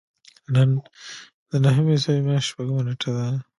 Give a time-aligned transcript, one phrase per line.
[0.53, 0.69] نن
[1.49, 3.27] د نهمې عیسوي میاشتې شپږمه نېټه ده.